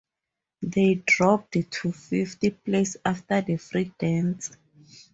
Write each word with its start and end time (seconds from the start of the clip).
They 0.63 0.95
dropped 0.95 1.51
to 1.69 1.91
fifth 1.91 2.39
place 2.63 2.97
after 3.05 3.39
the 3.41 3.57
free 3.57 3.93
dance. 3.99 4.49